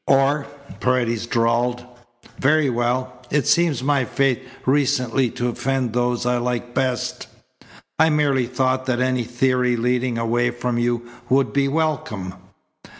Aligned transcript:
"Or?" 0.07 0.47
Paredes 0.79 1.27
drawled. 1.27 1.85
"Very 2.39 2.71
well. 2.71 3.21
It 3.29 3.45
seems 3.45 3.83
my 3.83 4.03
fate 4.03 4.41
recently 4.65 5.29
to 5.29 5.49
offend 5.49 5.93
those 5.93 6.25
I 6.25 6.37
like 6.39 6.73
best. 6.73 7.27
I 7.99 8.09
merely 8.09 8.47
thought 8.47 8.87
that 8.87 8.99
any 8.99 9.23
theory 9.23 9.75
leading 9.75 10.17
away 10.17 10.49
from 10.49 10.79
you 10.79 11.03
would 11.29 11.53
be 11.53 11.67
welcome." 11.67 12.33